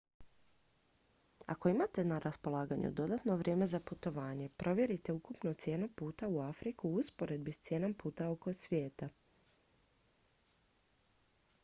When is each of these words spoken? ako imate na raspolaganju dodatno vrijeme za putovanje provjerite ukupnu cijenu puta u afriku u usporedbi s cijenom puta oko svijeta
ako 1.53 1.69
imate 1.71 2.03
na 2.03 2.15
raspolaganju 2.23 2.91
dodatno 2.99 3.35
vrijeme 3.41 3.67
za 3.73 3.79
putovanje 3.91 4.49
provjerite 4.57 5.13
ukupnu 5.17 5.53
cijenu 5.53 5.89
puta 5.95 6.27
u 6.27 6.39
afriku 6.43 6.87
u 6.89 6.93
usporedbi 7.01 7.51
s 7.51 7.59
cijenom 7.59 7.93
puta 8.03 8.31
oko 8.31 8.53
svijeta 8.53 9.09